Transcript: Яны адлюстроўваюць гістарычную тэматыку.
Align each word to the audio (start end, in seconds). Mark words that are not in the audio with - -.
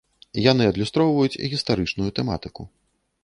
Яны 0.51 0.63
адлюстроўваюць 0.71 1.39
гістарычную 1.53 2.09
тэматыку. 2.21 2.61